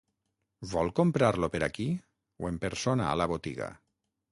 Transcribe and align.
Vol 0.71 0.89
comprar-lo 0.99 1.51
per 1.57 1.61
aquí 1.67 1.87
o 2.47 2.51
en 2.51 2.59
persona 2.67 3.09
a 3.13 3.23
la 3.25 3.31
botiga? 3.37 3.71